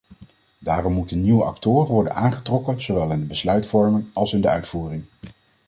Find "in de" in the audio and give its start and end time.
3.11-3.25, 4.33-4.49